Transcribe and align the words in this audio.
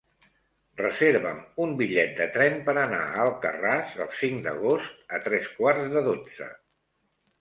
Reserva'm 0.79 1.41
un 1.65 1.75
bitllet 1.81 2.15
de 2.21 2.27
tren 2.39 2.57
per 2.69 2.75
anar 2.85 3.03
a 3.09 3.27
Alcarràs 3.27 3.93
el 4.07 4.11
cinc 4.23 4.43
d'agost 4.49 5.15
a 5.19 5.21
tres 5.29 5.55
quarts 5.59 5.95
de 5.97 6.03
dotze. 6.13 6.49